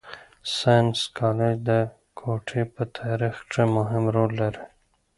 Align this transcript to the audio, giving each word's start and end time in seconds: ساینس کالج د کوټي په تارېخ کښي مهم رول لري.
ساینس 0.57 0.99
کالج 1.17 1.55
د 1.69 1.71
کوټي 2.19 2.61
په 2.73 2.83
تارېخ 2.97 3.35
کښي 3.49 3.65
مهم 3.77 4.03
رول 4.15 4.31
لري. 4.41 4.63